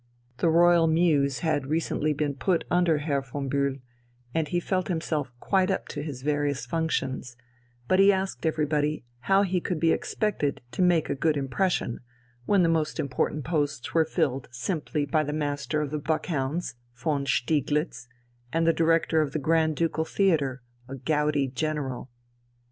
[0.37, 3.81] The Royal Mews had recently been put under Herr von Bühl,
[4.33, 7.37] and he felt himself quite up to his various functions,
[7.87, 11.99] but he asked everybody how he could be expected to make a good impression,
[12.47, 16.73] when the most important posts were filled simply by the master of the Buck hounds,
[16.95, 18.07] von Stieglitz,
[18.51, 22.09] and the director of the Grand Ducal Theatre, a gouty general.